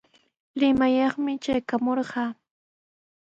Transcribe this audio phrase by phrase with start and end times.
[0.59, 2.31] Limayaqmi traykamurqaa.